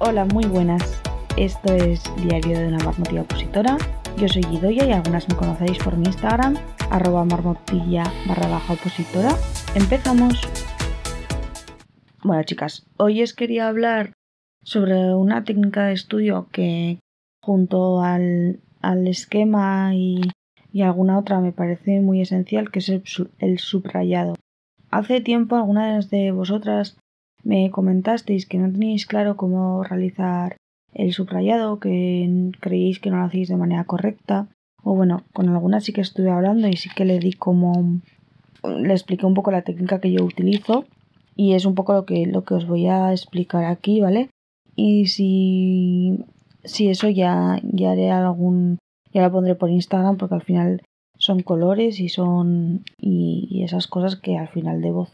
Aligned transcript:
Hola, 0.00 0.24
muy 0.26 0.46
buenas. 0.46 1.02
Esto 1.36 1.74
es 1.74 2.04
Diario 2.22 2.56
de 2.56 2.68
una 2.68 2.78
marmotilla 2.84 3.22
opositora. 3.22 3.76
Yo 4.16 4.28
soy 4.28 4.42
Guidoya 4.42 4.86
y 4.86 4.92
algunas 4.92 5.28
me 5.28 5.34
conocéis 5.34 5.76
por 5.78 5.96
mi 5.96 6.06
Instagram, 6.06 6.56
arroba 6.88 7.24
marmotilla 7.24 8.04
barra 8.28 8.46
baja 8.46 8.74
opositora. 8.74 9.30
Empezamos. 9.74 10.40
Bueno, 12.22 12.44
chicas, 12.44 12.86
hoy 12.96 13.24
os 13.24 13.32
quería 13.34 13.66
hablar 13.66 14.12
sobre 14.62 15.16
una 15.16 15.42
técnica 15.42 15.86
de 15.86 15.94
estudio 15.94 16.46
que 16.52 17.00
junto 17.42 18.00
al, 18.00 18.60
esquema 19.08 19.96
y, 19.96 20.20
alguna 20.80 21.18
otra 21.18 21.40
me 21.40 21.50
parece 21.50 22.00
muy 22.00 22.20
esencial, 22.20 22.70
que 22.70 22.78
es 22.78 22.88
el, 22.88 23.02
el 23.40 23.58
subrayado. 23.58 24.36
Hace 24.92 25.20
tiempo 25.20 25.56
algunas 25.56 26.08
de 26.08 26.30
vosotras 26.30 26.96
me 27.48 27.70
comentasteis 27.70 28.44
que 28.44 28.58
no 28.58 28.70
teníais 28.70 29.06
claro 29.06 29.38
cómo 29.40 29.82
realizar 29.82 30.58
el 30.92 31.14
subrayado, 31.14 31.80
que 31.80 32.52
creíais 32.60 32.98
que 33.00 33.10
no 33.10 33.16
lo 33.16 33.24
hacéis 33.24 33.48
de 33.48 33.56
manera 33.56 33.84
correcta. 33.84 34.48
O 34.84 34.94
bueno, 34.94 35.22
con 35.32 35.48
algunas 35.48 35.84
sí 35.84 35.94
que 35.94 36.02
estuve 36.02 36.30
hablando 36.30 36.68
y 36.68 36.76
sí 36.76 36.90
que 36.94 37.06
le 37.06 37.18
di 37.18 37.32
como. 37.32 38.00
le 38.62 38.92
expliqué 38.92 39.24
un 39.24 39.32
poco 39.32 39.50
la 39.50 39.62
técnica 39.62 39.98
que 39.98 40.12
yo 40.12 40.24
utilizo. 40.24 40.84
Y 41.36 41.54
es 41.54 41.64
un 41.64 41.74
poco 41.74 41.94
lo 41.94 42.04
que, 42.04 42.26
lo 42.26 42.44
que 42.44 42.52
os 42.52 42.66
voy 42.66 42.86
a 42.86 43.12
explicar 43.12 43.64
aquí, 43.64 44.02
¿vale? 44.02 44.28
Y 44.76 45.06
si. 45.06 46.26
si 46.64 46.90
eso 46.90 47.08
ya, 47.08 47.60
ya 47.62 47.92
haré 47.92 48.10
algún. 48.10 48.78
ya 49.14 49.22
lo 49.22 49.32
pondré 49.32 49.54
por 49.54 49.70
Instagram 49.70 50.18
porque 50.18 50.34
al 50.34 50.42
final 50.42 50.82
son 51.16 51.40
colores 51.40 51.98
y 51.98 52.10
son. 52.10 52.84
y 52.98 53.62
esas 53.64 53.86
cosas 53.86 54.16
que 54.16 54.36
al 54.36 54.48
final 54.48 54.82
de 54.82 54.92
voz 54.92 55.10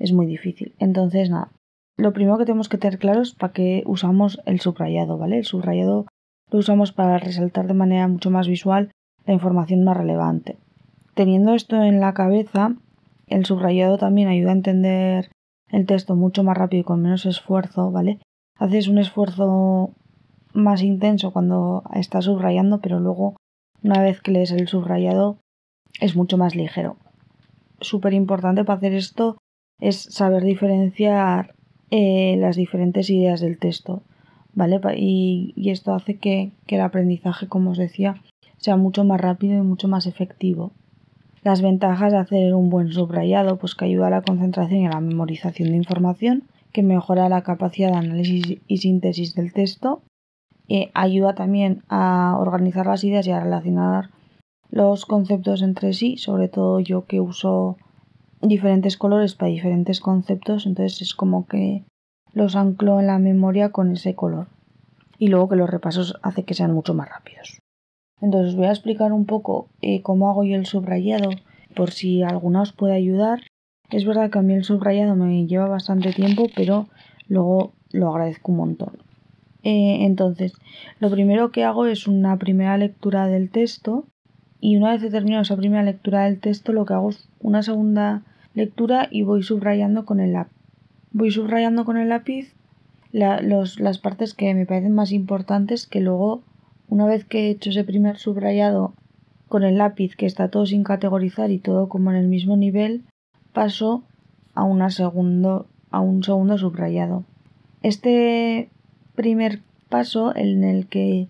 es 0.00 0.12
muy 0.12 0.26
difícil. 0.26 0.74
Entonces, 0.78 1.30
nada, 1.30 1.50
lo 1.96 2.12
primero 2.12 2.38
que 2.38 2.44
tenemos 2.44 2.68
que 2.68 2.78
tener 2.78 2.98
claro 2.98 3.22
es 3.22 3.34
para 3.34 3.52
qué 3.52 3.82
usamos 3.86 4.40
el 4.44 4.60
subrayado, 4.60 5.16
¿vale? 5.18 5.38
El 5.38 5.44
subrayado 5.44 6.06
lo 6.50 6.58
usamos 6.58 6.92
para 6.92 7.18
resaltar 7.18 7.66
de 7.66 7.74
manera 7.74 8.06
mucho 8.06 8.30
más 8.30 8.48
visual 8.48 8.90
la 9.24 9.34
información 9.34 9.82
más 9.82 9.96
relevante. 9.96 10.58
Teniendo 11.14 11.54
esto 11.54 11.82
en 11.82 12.00
la 12.00 12.14
cabeza, 12.14 12.74
el 13.26 13.46
subrayado 13.46 13.98
también 13.98 14.28
ayuda 14.28 14.50
a 14.50 14.54
entender 14.54 15.30
el 15.68 15.86
texto 15.86 16.14
mucho 16.14 16.44
más 16.44 16.56
rápido 16.56 16.82
y 16.82 16.84
con 16.84 17.02
menos 17.02 17.26
esfuerzo, 17.26 17.90
¿vale? 17.90 18.20
Haces 18.58 18.88
un 18.88 18.98
esfuerzo 18.98 19.90
más 20.52 20.82
intenso 20.82 21.32
cuando 21.32 21.82
estás 21.94 22.26
subrayando, 22.26 22.80
pero 22.80 23.00
luego, 23.00 23.36
una 23.82 24.00
vez 24.00 24.20
que 24.20 24.30
lees 24.30 24.52
el 24.52 24.68
subrayado, 24.68 25.38
es 26.00 26.14
mucho 26.14 26.38
más 26.38 26.54
ligero. 26.54 26.96
Súper 27.80 28.12
importante 28.14 28.64
para 28.64 28.76
hacer 28.76 28.94
esto 28.94 29.38
es 29.80 30.02
saber 30.02 30.44
diferenciar 30.44 31.55
eh, 31.90 32.36
las 32.38 32.56
diferentes 32.56 33.10
ideas 33.10 33.40
del 33.40 33.58
texto, 33.58 34.02
¿vale? 34.54 34.80
Y, 34.96 35.54
esto 35.70 35.94
hace 35.94 36.18
que, 36.18 36.52
el 36.66 36.80
aprendizaje, 36.80 37.46
como 37.46 37.70
os 37.70 37.78
decía, 37.78 38.22
sea 38.56 38.76
mucho 38.76 39.04
más 39.04 39.20
rápido 39.20 39.58
y 39.58 39.62
mucho 39.62 39.86
más 39.86 40.06
efectivo. 40.06 40.72
Las 41.42 41.62
ventajas 41.62 42.12
de 42.12 42.18
hacer 42.18 42.54
un 42.54 42.70
buen 42.70 42.92
subrayado, 42.92 43.56
pues 43.58 43.74
que 43.74 43.84
ayuda 43.84 44.08
a 44.08 44.10
la 44.10 44.22
concentración 44.22 44.80
y 44.80 44.86
a 44.86 44.90
la 44.90 45.00
memorización 45.00 45.70
de 45.70 45.76
información, 45.76 46.44
que 46.72 46.82
mejora 46.82 47.28
la 47.28 47.42
capacidad 47.42 47.90
de 47.90 47.98
análisis 47.98 48.58
y 48.66 48.76
síntesis 48.78 49.34
del 49.34 49.52
texto, 49.52 50.02
eh, 50.68 50.90
ayuda 50.94 51.34
también 51.34 51.82
a 51.88 52.36
organizar 52.38 52.86
las 52.86 53.04
ideas 53.04 53.26
y 53.26 53.30
a 53.30 53.40
relacionar 53.40 54.10
los 54.70 55.06
conceptos 55.06 55.62
entre 55.62 55.92
sí, 55.92 56.16
sobre 56.16 56.48
todo 56.48 56.80
yo 56.80 57.06
que 57.06 57.20
uso 57.20 57.76
diferentes 58.40 58.96
colores 58.96 59.34
para 59.34 59.50
diferentes 59.50 60.00
conceptos, 60.00 60.66
entonces 60.66 61.02
es 61.02 61.14
como 61.14 61.46
que 61.46 61.84
los 62.32 62.56
anclo 62.56 63.00
en 63.00 63.06
la 63.06 63.18
memoria 63.18 63.70
con 63.70 63.92
ese 63.92 64.14
color. 64.14 64.48
Y 65.18 65.28
luego 65.28 65.48
que 65.48 65.56
los 65.56 65.70
repasos 65.70 66.18
hace 66.22 66.44
que 66.44 66.54
sean 66.54 66.74
mucho 66.74 66.92
más 66.92 67.08
rápidos. 67.08 67.60
Entonces 68.20 68.50
os 68.50 68.56
voy 68.56 68.66
a 68.66 68.72
explicar 68.72 69.12
un 69.12 69.26
poco 69.26 69.68
eh, 69.80 70.02
cómo 70.02 70.30
hago 70.30 70.44
yo 70.44 70.56
el 70.56 70.66
subrayado, 70.66 71.30
por 71.74 71.90
si 71.90 72.22
alguna 72.22 72.62
os 72.62 72.72
puede 72.72 72.94
ayudar. 72.94 73.40
Es 73.90 74.04
verdad 74.04 74.30
que 74.30 74.38
a 74.38 74.42
mí 74.42 74.54
el 74.54 74.64
subrayado 74.64 75.14
me 75.14 75.46
lleva 75.46 75.68
bastante 75.68 76.12
tiempo, 76.12 76.46
pero 76.54 76.88
luego 77.28 77.72
lo 77.92 78.10
agradezco 78.10 78.52
un 78.52 78.58
montón. 78.58 78.98
Eh, 79.62 80.04
entonces, 80.04 80.52
lo 81.00 81.10
primero 81.10 81.50
que 81.50 81.64
hago 81.64 81.86
es 81.86 82.06
una 82.06 82.36
primera 82.38 82.76
lectura 82.78 83.26
del 83.26 83.50
texto 83.50 84.04
y 84.60 84.76
una 84.76 84.92
vez 84.92 85.02
he 85.02 85.10
terminado 85.10 85.42
esa 85.42 85.56
primera 85.56 85.82
lectura 85.82 86.24
del 86.24 86.40
texto 86.40 86.72
lo 86.72 86.86
que 86.86 86.94
hago 86.94 87.10
es 87.10 87.28
una 87.40 87.62
segunda 87.62 88.22
lectura 88.56 89.06
y 89.10 89.22
voy 89.22 89.42
subrayando 89.42 90.04
con 90.04 90.18
el 90.18 90.32
lápiz. 90.32 90.56
Voy 91.12 91.30
subrayando 91.30 91.84
con 91.84 91.98
el 91.98 92.08
lápiz 92.08 92.56
las 93.12 93.98
partes 93.98 94.34
que 94.34 94.52
me 94.54 94.66
parecen 94.66 94.94
más 94.94 95.12
importantes 95.12 95.86
que 95.86 96.00
luego, 96.00 96.42
una 96.88 97.06
vez 97.06 97.24
que 97.24 97.46
he 97.46 97.50
hecho 97.50 97.70
ese 97.70 97.84
primer 97.84 98.18
subrayado 98.18 98.94
con 99.48 99.62
el 99.62 99.78
lápiz 99.78 100.16
que 100.16 100.26
está 100.26 100.48
todo 100.48 100.66
sin 100.66 100.84
categorizar 100.84 101.50
y 101.50 101.58
todo 101.58 101.88
como 101.88 102.10
en 102.10 102.16
el 102.16 102.28
mismo 102.28 102.56
nivel, 102.56 103.04
paso 103.52 104.04
a, 104.54 104.64
una 104.64 104.90
segundo, 104.90 105.66
a 105.90 106.00
un 106.00 106.24
segundo 106.24 106.58
subrayado. 106.58 107.24
Este 107.82 108.70
primer 109.14 109.60
paso 109.88 110.34
en 110.34 110.64
el 110.64 110.88
que 110.88 111.28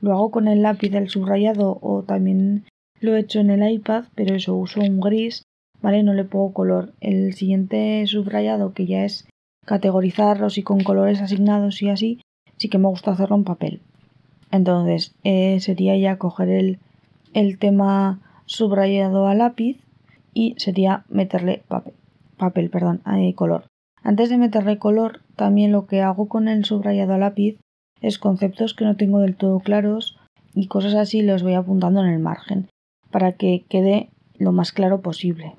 lo 0.00 0.12
hago 0.12 0.30
con 0.30 0.46
el 0.46 0.62
lápiz 0.62 0.90
del 0.90 1.08
subrayado 1.08 1.78
o 1.80 2.02
también 2.02 2.64
lo 3.00 3.16
he 3.16 3.20
hecho 3.20 3.40
en 3.40 3.50
el 3.50 3.68
iPad, 3.68 4.04
pero 4.14 4.36
eso 4.36 4.54
uso 4.54 4.80
un 4.80 5.00
gris, 5.00 5.42
¿vale? 5.82 6.02
No 6.02 6.14
le 6.14 6.24
pongo 6.24 6.52
color. 6.52 6.92
El 7.00 7.34
siguiente 7.34 8.06
subrayado, 8.06 8.72
que 8.72 8.86
ya 8.86 9.04
es 9.04 9.26
categorizarlos 9.64 10.58
y 10.58 10.62
con 10.62 10.82
colores 10.82 11.20
asignados 11.20 11.82
y 11.82 11.90
así, 11.90 12.20
sí 12.56 12.68
que 12.68 12.78
me 12.78 12.88
gusta 12.88 13.12
hacerlo 13.12 13.36
en 13.36 13.44
papel. 13.44 13.80
Entonces, 14.50 15.14
eh, 15.24 15.58
sería 15.60 15.96
ya 15.96 16.18
coger 16.18 16.48
el, 16.48 16.78
el 17.34 17.58
tema 17.58 18.20
subrayado 18.46 19.26
a 19.26 19.34
lápiz 19.34 19.78
y 20.32 20.54
sería 20.58 21.04
meterle 21.08 21.62
papel, 21.68 21.94
papel 22.36 22.70
perdón, 22.70 23.02
eh, 23.16 23.34
color. 23.34 23.64
Antes 24.02 24.30
de 24.30 24.38
meterle 24.38 24.78
color, 24.78 25.22
también 25.34 25.72
lo 25.72 25.86
que 25.86 26.00
hago 26.02 26.28
con 26.28 26.48
el 26.48 26.64
subrayado 26.64 27.14
a 27.14 27.18
lápiz 27.18 27.58
es 28.00 28.18
conceptos 28.18 28.74
que 28.74 28.84
no 28.84 28.96
tengo 28.96 29.20
del 29.20 29.36
todo 29.36 29.58
claros 29.60 30.16
y 30.54 30.68
cosas 30.68 30.94
así 30.94 31.22
los 31.22 31.42
voy 31.42 31.54
apuntando 31.54 32.00
en 32.04 32.10
el 32.10 32.18
margen 32.20 32.68
para 33.10 33.32
que 33.32 33.64
quede 33.68 34.10
lo 34.38 34.52
más 34.52 34.72
claro 34.72 35.00
posible. 35.00 35.54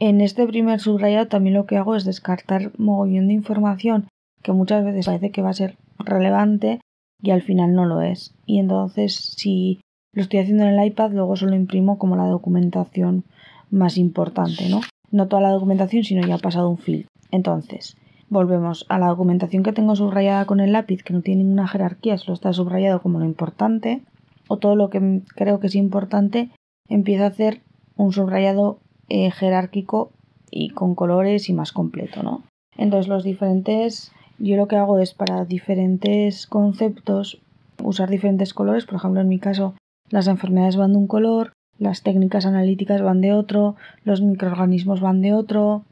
En 0.00 0.20
este 0.20 0.46
primer 0.46 0.80
subrayado 0.80 1.26
también 1.26 1.54
lo 1.54 1.66
que 1.66 1.76
hago 1.76 1.96
es 1.96 2.04
descartar 2.04 2.72
mogollón 2.78 3.28
de 3.28 3.34
información 3.34 4.06
que 4.42 4.52
muchas 4.52 4.84
veces 4.84 5.06
parece 5.06 5.30
que 5.30 5.42
va 5.42 5.50
a 5.50 5.54
ser 5.54 5.76
relevante 5.98 6.80
y 7.20 7.30
al 7.30 7.42
final 7.42 7.74
no 7.74 7.84
lo 7.84 8.02
es. 8.02 8.34
Y 8.46 8.60
entonces 8.60 9.14
si 9.36 9.80
lo 10.12 10.22
estoy 10.22 10.40
haciendo 10.40 10.64
en 10.64 10.78
el 10.78 10.86
iPad 10.86 11.12
luego 11.12 11.36
solo 11.36 11.56
imprimo 11.56 11.98
como 11.98 12.16
la 12.16 12.26
documentación 12.26 13.24
más 13.70 13.98
importante, 13.98 14.68
¿no? 14.68 14.80
No 15.10 15.26
toda 15.26 15.42
la 15.42 15.50
documentación, 15.50 16.04
sino 16.04 16.26
ya 16.26 16.36
ha 16.36 16.38
pasado 16.38 16.70
un 16.70 16.78
filtro. 16.78 17.10
Entonces, 17.30 17.96
volvemos 18.28 18.86
a 18.88 18.98
la 18.98 19.08
documentación 19.08 19.62
que 19.62 19.72
tengo 19.72 19.96
subrayada 19.96 20.44
con 20.44 20.60
el 20.60 20.72
lápiz, 20.72 21.02
que 21.02 21.12
no 21.12 21.22
tiene 21.22 21.42
ninguna 21.42 21.68
jerarquía, 21.68 22.18
solo 22.18 22.34
está 22.34 22.52
subrayado 22.52 23.02
como 23.02 23.18
lo 23.18 23.24
importante, 23.24 24.02
o 24.48 24.58
todo 24.58 24.76
lo 24.76 24.90
que 24.90 25.22
creo 25.34 25.60
que 25.60 25.66
es 25.66 25.74
importante, 25.74 26.50
empiezo 26.88 27.24
a 27.24 27.28
hacer 27.28 27.62
un 27.96 28.12
subrayado 28.12 28.78
eh, 29.08 29.30
jerárquico 29.30 30.10
y 30.50 30.70
con 30.70 30.94
colores 30.94 31.48
y 31.48 31.52
más 31.52 31.72
completo, 31.72 32.22
¿no? 32.22 32.42
Entonces 32.76 33.08
los 33.08 33.24
diferentes, 33.24 34.12
yo 34.38 34.56
lo 34.56 34.68
que 34.68 34.76
hago 34.76 34.98
es 34.98 35.14
para 35.14 35.44
diferentes 35.44 36.46
conceptos 36.46 37.40
usar 37.82 38.08
diferentes 38.10 38.54
colores, 38.54 38.86
por 38.86 38.96
ejemplo 38.96 39.20
en 39.20 39.28
mi 39.28 39.38
caso 39.38 39.74
las 40.10 40.26
enfermedades 40.26 40.76
van 40.76 40.92
de 40.92 40.98
un 40.98 41.06
color, 41.06 41.52
las 41.78 42.02
técnicas 42.02 42.46
analíticas 42.46 43.02
van 43.02 43.20
de 43.20 43.32
otro, 43.32 43.76
los 44.04 44.22
microorganismos 44.22 45.00
van 45.00 45.20
de 45.20 45.34
otro, 45.34 45.84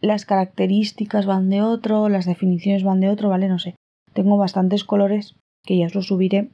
las 0.00 0.24
características 0.24 1.26
van 1.26 1.50
de 1.50 1.62
otro, 1.62 2.08
las 2.08 2.24
definiciones 2.24 2.84
van 2.84 3.00
de 3.00 3.08
otro, 3.08 3.28
¿vale? 3.28 3.48
No 3.48 3.58
sé. 3.58 3.74
Tengo 4.12 4.36
bastantes 4.36 4.84
colores 4.84 5.36
que 5.64 5.76
ya 5.78 5.86
os 5.86 5.94
lo 5.94 6.02
subiré 6.02 6.50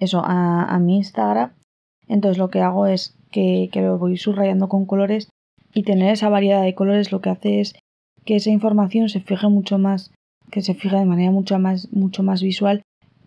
eso 0.00 0.22
a, 0.24 0.64
a 0.64 0.78
mi 0.78 0.96
Instagram. 0.96 1.52
Entonces 2.08 2.38
lo 2.38 2.50
que 2.50 2.60
hago 2.60 2.86
es 2.86 3.16
que, 3.30 3.68
que 3.72 3.82
lo 3.82 3.98
voy 3.98 4.16
subrayando 4.16 4.68
con 4.68 4.86
colores 4.86 5.28
y 5.76 5.82
tener 5.82 6.10
esa 6.10 6.30
variedad 6.30 6.62
de 6.62 6.74
colores 6.74 7.12
lo 7.12 7.20
que 7.20 7.28
hace 7.28 7.60
es 7.60 7.74
que 8.24 8.36
esa 8.36 8.48
información 8.48 9.10
se 9.10 9.20
fije 9.20 9.46
mucho 9.48 9.76
más, 9.76 10.10
que 10.50 10.62
se 10.62 10.72
fija 10.72 10.98
de 10.98 11.04
manera 11.04 11.30
mucho 11.30 11.58
más, 11.58 11.92
mucho 11.92 12.22
más 12.22 12.42
visual 12.42 12.80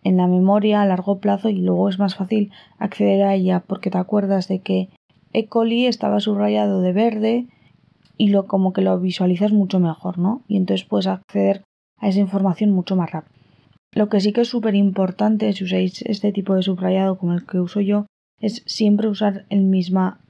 en 0.04 0.18
la 0.18 0.26
memoria 0.26 0.82
a 0.82 0.88
largo 0.88 1.20
plazo 1.20 1.50
y 1.50 1.58
luego 1.58 1.90
es 1.90 2.00
más 2.00 2.16
fácil 2.16 2.52
acceder 2.80 3.22
a 3.22 3.36
ella 3.36 3.60
porque 3.68 3.92
te 3.92 4.00
acuerdas 4.00 4.48
de 4.48 4.62
que 4.62 4.90
E. 5.32 5.46
coli 5.46 5.86
estaba 5.86 6.20
subrayado 6.22 6.82
de 6.82 6.92
verde 6.92 7.48
y 8.18 8.30
lo 8.30 8.48
como 8.48 8.74
que 8.74 8.82
lo 8.82 9.00
visualizas 9.00 9.52
mucho 9.52 9.80
mejor, 9.80 10.18
¿no? 10.18 10.42
Y 10.48 10.58
entonces 10.58 10.88
puedes 10.88 11.06
acceder 11.06 11.62
a 11.98 12.08
esa 12.08 12.20
información 12.20 12.72
mucho 12.72 12.96
más 12.96 13.12
rápido. 13.12 13.36
Lo 13.94 14.10
que 14.10 14.22
sí 14.22 14.34
que 14.34 14.42
es 14.42 14.48
súper 14.48 14.74
importante 14.74 15.54
si 15.54 15.66
usáis 15.66 16.02
este 16.02 16.32
tipo 16.32 16.56
de 16.56 16.64
subrayado 16.64 17.20
como 17.20 17.34
el 17.34 17.46
que 17.46 17.60
uso 17.60 17.80
yo 17.80 18.08
es 18.40 18.64
siempre 18.66 19.08
usar 19.08 19.46
el, 19.50 19.62
misma, 19.62 20.22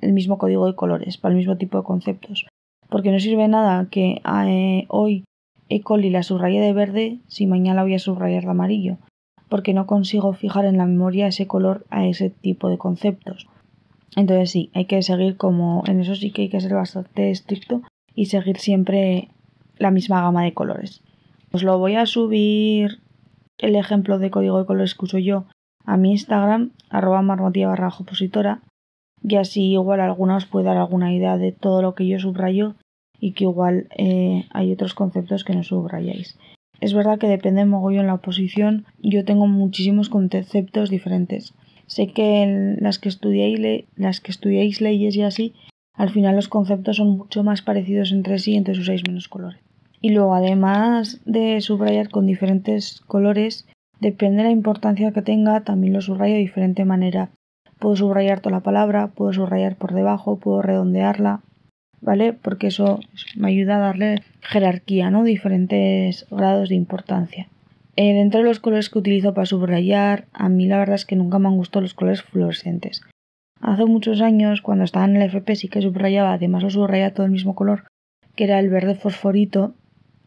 el 0.00 0.12
mismo 0.12 0.38
código 0.38 0.66
de 0.66 0.74
colores 0.74 1.18
para 1.18 1.32
el 1.32 1.38
mismo 1.38 1.56
tipo 1.56 1.78
de 1.78 1.84
conceptos. 1.84 2.46
Porque 2.88 3.10
no 3.10 3.18
sirve 3.18 3.48
nada 3.48 3.88
que 3.90 4.22
eh, 4.46 4.86
hoy 4.88 5.24
ecol 5.68 6.04
y 6.04 6.10
la 6.10 6.22
subrayé 6.22 6.60
de 6.60 6.72
verde 6.72 7.18
si 7.26 7.46
mañana 7.46 7.82
voy 7.82 7.94
a 7.94 7.98
subrayar 7.98 8.44
de 8.44 8.50
amarillo, 8.50 8.98
porque 9.48 9.74
no 9.74 9.86
consigo 9.86 10.32
fijar 10.32 10.64
en 10.64 10.78
la 10.78 10.86
memoria 10.86 11.26
ese 11.26 11.46
color 11.46 11.84
a 11.90 12.06
ese 12.06 12.30
tipo 12.30 12.68
de 12.68 12.78
conceptos. 12.78 13.48
Entonces 14.14 14.50
sí, 14.50 14.70
hay 14.74 14.86
que 14.86 15.02
seguir 15.02 15.36
como, 15.36 15.82
en 15.86 16.00
eso 16.00 16.14
sí 16.14 16.30
que 16.30 16.42
hay 16.42 16.48
que 16.48 16.60
ser 16.60 16.74
bastante 16.74 17.30
estricto 17.30 17.82
y 18.14 18.26
seguir 18.26 18.58
siempre 18.58 19.28
la 19.78 19.90
misma 19.90 20.22
gama 20.22 20.44
de 20.44 20.54
colores. 20.54 21.02
Os 21.52 21.62
lo 21.62 21.78
voy 21.78 21.96
a 21.96 22.06
subir 22.06 23.00
el 23.58 23.76
ejemplo 23.76 24.18
de 24.18 24.30
código 24.30 24.58
de 24.58 24.66
colores 24.66 24.94
que 24.94 25.04
uso 25.04 25.18
yo 25.18 25.44
a 25.84 25.96
mi 25.96 26.12
Instagram, 26.12 26.72
arroba 26.90 27.22
marmotia 27.22 27.68
barra 27.68 27.88
opositora, 27.88 28.62
y 29.28 29.36
así 29.36 29.72
igual 29.72 30.00
alguna 30.00 30.36
os 30.36 30.46
puede 30.46 30.66
dar 30.66 30.76
alguna 30.76 31.12
idea 31.12 31.36
de 31.36 31.50
todo 31.50 31.82
lo 31.82 31.94
que 31.94 32.06
yo 32.06 32.18
subrayo 32.20 32.76
y 33.18 33.32
que 33.32 33.44
igual 33.44 33.88
eh, 33.96 34.44
hay 34.50 34.72
otros 34.72 34.94
conceptos 34.94 35.42
que 35.42 35.54
no 35.54 35.64
subrayáis. 35.64 36.38
Es 36.80 36.94
verdad 36.94 37.18
que 37.18 37.26
depende 37.26 37.64
mogollón 37.64 38.02
en 38.02 38.06
la 38.06 38.14
oposición, 38.14 38.84
yo 39.02 39.24
tengo 39.24 39.46
muchísimos 39.46 40.10
conceptos 40.10 40.90
diferentes. 40.90 41.54
Sé 41.86 42.08
que 42.08 42.76
las 42.78 42.98
que 42.98 43.08
estudiáis, 43.08 43.86
las 43.96 44.20
que 44.20 44.30
estudiáis 44.30 44.80
leyes 44.80 45.16
y 45.16 45.22
así, 45.22 45.54
al 45.94 46.10
final 46.10 46.36
los 46.36 46.48
conceptos 46.48 46.98
son 46.98 47.16
mucho 47.16 47.42
más 47.42 47.62
parecidos 47.62 48.12
entre 48.12 48.38
sí, 48.38 48.54
entonces 48.54 48.82
usáis 48.82 49.02
menos 49.08 49.28
colores. 49.28 49.60
Y 50.00 50.10
luego, 50.10 50.34
además 50.34 51.20
de 51.24 51.60
subrayar 51.62 52.10
con 52.10 52.26
diferentes 52.26 53.00
colores, 53.06 53.66
depende 53.98 54.38
de 54.38 54.44
la 54.44 54.50
importancia 54.50 55.10
que 55.12 55.22
tenga, 55.22 55.64
también 55.64 55.94
lo 55.94 56.02
subrayo 56.02 56.34
de 56.34 56.40
diferente 56.40 56.84
manera. 56.84 57.30
Puedo 57.78 57.96
subrayar 57.96 58.40
toda 58.40 58.56
la 58.56 58.62
palabra, 58.62 59.08
puedo 59.08 59.32
subrayar 59.32 59.76
por 59.76 59.92
debajo, 59.92 60.38
puedo 60.38 60.62
redondearla, 60.62 61.40
¿vale? 62.00 62.32
Porque 62.32 62.68
eso 62.68 63.00
me 63.36 63.48
ayuda 63.48 63.76
a 63.76 63.80
darle 63.80 64.22
jerarquía, 64.40 65.10
¿no? 65.10 65.24
Diferentes 65.24 66.26
grados 66.30 66.70
de 66.70 66.74
importancia. 66.74 67.48
Eh, 67.96 68.28
de 68.28 68.42
los 68.42 68.60
colores 68.60 68.90
que 68.90 68.98
utilizo 68.98 69.32
para 69.32 69.46
subrayar, 69.46 70.26
a 70.32 70.48
mí 70.48 70.66
la 70.66 70.78
verdad 70.78 70.96
es 70.96 71.06
que 71.06 71.16
nunca 71.16 71.38
me 71.38 71.48
han 71.48 71.56
gustado 71.56 71.82
los 71.82 71.94
colores 71.94 72.22
fluorescentes. 72.22 73.02
Hace 73.60 73.86
muchos 73.86 74.20
años, 74.20 74.60
cuando 74.60 74.84
estaba 74.84 75.06
en 75.06 75.16
el 75.16 75.22
FP, 75.22 75.56
sí 75.56 75.68
que 75.68 75.80
subrayaba, 75.80 76.34
además 76.34 76.62
lo 76.62 76.70
subrayaba 76.70 77.14
todo 77.14 77.24
el 77.24 77.32
mismo 77.32 77.54
color, 77.54 77.84
que 78.34 78.44
era 78.44 78.58
el 78.58 78.68
verde 78.68 78.94
fosforito, 78.94 79.74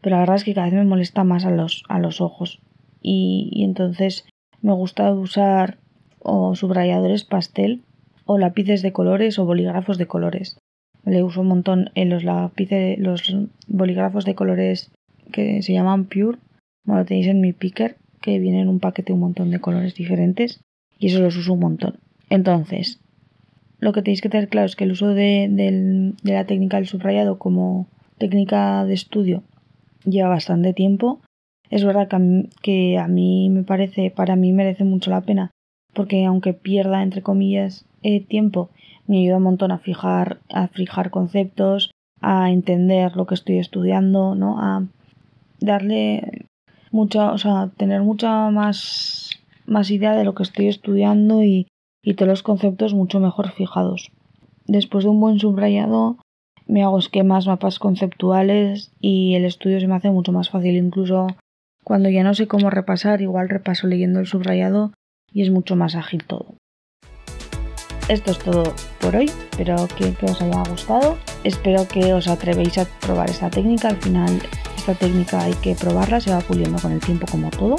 pero 0.00 0.16
la 0.16 0.20
verdad 0.20 0.36
es 0.36 0.44
que 0.44 0.54
cada 0.54 0.66
vez 0.66 0.74
me 0.74 0.84
molesta 0.84 1.22
más 1.22 1.44
a 1.44 1.50
los, 1.50 1.84
a 1.88 2.00
los 2.00 2.20
ojos. 2.20 2.60
Y, 3.00 3.50
y 3.52 3.64
entonces 3.64 4.26
me 4.62 4.72
gusta 4.72 5.12
usar 5.12 5.78
o 6.20 6.54
subrayadores 6.54 7.24
pastel 7.24 7.82
o 8.26 8.38
lápices 8.38 8.82
de 8.82 8.92
colores 8.92 9.38
o 9.38 9.44
bolígrafos 9.44 9.98
de 9.98 10.06
colores. 10.06 10.58
Le 11.04 11.22
uso 11.22 11.40
un 11.40 11.48
montón 11.48 11.90
en 11.94 12.10
los 12.10 12.24
lápices, 12.24 12.98
los 12.98 13.36
bolígrafos 13.66 14.24
de 14.24 14.34
colores 14.34 14.90
que 15.32 15.62
se 15.62 15.72
llaman 15.72 16.04
Pure. 16.04 16.38
Bueno, 16.84 17.00
lo 17.00 17.06
tenéis 17.06 17.26
en 17.26 17.40
mi 17.40 17.52
picker, 17.52 17.96
que 18.20 18.38
viene 18.38 18.60
en 18.60 18.68
un 18.68 18.80
paquete 18.80 19.12
un 19.12 19.20
montón 19.20 19.50
de 19.50 19.60
colores 19.60 19.94
diferentes. 19.94 20.60
Y 20.98 21.08
eso 21.08 21.20
los 21.20 21.36
uso 21.36 21.54
un 21.54 21.60
montón. 21.60 21.98
Entonces, 22.28 23.00
lo 23.78 23.92
que 23.92 24.02
tenéis 24.02 24.20
que 24.20 24.28
tener 24.28 24.48
claro 24.48 24.66
es 24.66 24.76
que 24.76 24.84
el 24.84 24.92
uso 24.92 25.08
de, 25.08 25.48
de 25.50 26.32
la 26.32 26.44
técnica 26.44 26.76
del 26.76 26.86
subrayado 26.86 27.38
como 27.38 27.88
técnica 28.18 28.84
de 28.84 28.94
estudio 28.94 29.42
lleva 30.04 30.28
bastante 30.28 30.74
tiempo. 30.74 31.20
Es 31.70 31.84
verdad 31.84 32.08
que 32.08 32.48
que 32.62 32.98
a 32.98 33.08
mí 33.08 33.48
me 33.48 33.62
parece, 33.62 34.10
para 34.10 34.36
mí 34.36 34.52
merece 34.52 34.84
mucho 34.84 35.10
la 35.10 35.22
pena, 35.22 35.50
porque 35.94 36.24
aunque 36.24 36.52
pierda, 36.52 37.02
entre 37.02 37.22
comillas, 37.22 37.84
eh, 38.02 38.24
tiempo, 38.24 38.70
me 39.06 39.18
ayuda 39.18 39.38
un 39.38 39.44
montón 39.44 39.72
a 39.72 39.78
fijar, 39.78 40.40
a 40.48 40.68
fijar 40.68 41.10
conceptos, 41.10 41.90
a 42.20 42.50
entender 42.50 43.16
lo 43.16 43.26
que 43.26 43.34
estoy 43.34 43.58
estudiando, 43.58 44.34
¿no? 44.34 44.60
A 44.60 44.86
darle 45.60 46.46
mucha, 46.90 47.32
o 47.32 47.38
sea, 47.38 47.70
tener 47.76 48.02
mucha 48.02 48.50
más, 48.50 49.30
más 49.66 49.90
idea 49.90 50.14
de 50.14 50.24
lo 50.24 50.34
que 50.34 50.42
estoy 50.42 50.68
estudiando 50.68 51.42
y, 51.42 51.66
y 52.02 52.14
todos 52.14 52.28
los 52.28 52.42
conceptos 52.42 52.94
mucho 52.94 53.20
mejor 53.20 53.50
fijados. 53.50 54.10
Después 54.66 55.04
de 55.04 55.10
un 55.10 55.20
buen 55.20 55.38
subrayado, 55.38 56.18
me 56.66 56.84
hago 56.84 56.98
esquemas, 56.98 57.46
mapas 57.46 57.78
conceptuales 57.78 58.92
y 59.00 59.34
el 59.34 59.44
estudio 59.44 59.80
se 59.80 59.88
me 59.88 59.96
hace 59.96 60.10
mucho 60.10 60.32
más 60.32 60.50
fácil. 60.50 60.76
Incluso 60.76 61.26
cuando 61.82 62.08
ya 62.08 62.22
no 62.22 62.34
sé 62.34 62.46
cómo 62.46 62.70
repasar, 62.70 63.20
igual 63.22 63.48
repaso 63.48 63.88
leyendo 63.88 64.20
el 64.20 64.26
subrayado 64.26 64.92
y 65.32 65.42
es 65.42 65.50
mucho 65.50 65.76
más 65.76 65.94
ágil 65.94 66.24
todo 66.24 66.54
esto 68.10 68.32
es 68.32 68.38
todo 68.38 68.74
por 69.00 69.14
hoy. 69.14 69.30
Espero 69.52 69.86
que, 69.86 70.26
os 70.26 70.42
haya 70.42 70.62
gustado. 70.68 71.16
Espero 71.44 71.86
que 71.86 72.12
os 72.12 72.26
atrevéis 72.26 72.76
a 72.78 72.84
probar 73.00 73.30
esta 73.30 73.48
técnica. 73.50 73.88
Al 73.88 73.96
final, 73.98 74.42
esta 74.76 74.94
técnica 74.94 75.40
hay 75.42 75.54
que 75.54 75.76
probarla, 75.76 76.20
se 76.20 76.32
va 76.32 76.40
puliendo 76.40 76.80
con 76.80 76.90
el 76.90 76.98
tiempo 76.98 77.26
como 77.30 77.50
todo. 77.50 77.76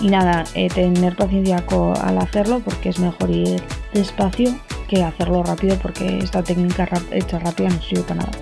Y 0.00 0.08
nada, 0.08 0.44
eh, 0.54 0.68
tener 0.68 1.14
paciencia 1.14 1.64
al 2.02 2.18
hacerlo 2.18 2.60
porque 2.60 2.88
es 2.88 2.98
mejor 2.98 3.30
ir 3.30 3.62
despacio 3.92 4.58
que 4.88 5.04
hacerlo 5.04 5.42
rápido 5.44 5.76
porque 5.80 6.18
esta 6.18 6.42
técnica 6.42 6.88
hecha 7.12 7.38
rápida 7.38 7.68
no 7.68 7.80
sirve 7.80 8.02
para 8.02 8.20
nada. 8.22 8.32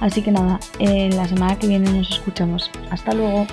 Así 0.00 0.22
que 0.22 0.30
nada, 0.30 0.60
en 0.78 1.16
la 1.16 1.26
semana 1.26 1.58
que 1.58 1.66
viene 1.66 1.90
nos 1.90 2.10
escuchamos. 2.10 2.70
Hasta 2.90 3.14
luego. 3.14 3.46